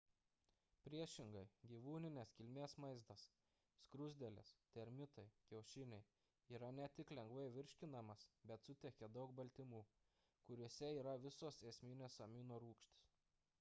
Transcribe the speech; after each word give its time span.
priešingai 0.85 1.41
gyvūninės 1.71 2.31
kilmės 2.37 2.73
maistas 2.85 3.25
skruzdėlės 3.81 4.53
termitai 4.77 5.25
kiaušiniai 5.49 6.01
yra 6.59 6.71
ne 6.79 6.87
tik 6.99 7.13
lengvai 7.19 7.43
virškinamas 7.59 8.25
bet 8.53 8.67
suteikia 8.71 9.09
daug 9.19 9.35
baltymų 9.41 9.83
kuriuose 10.49 10.89
yra 11.03 11.13
visos 11.27 11.61
esminės 11.73 12.17
aminorūgštys 12.29 13.05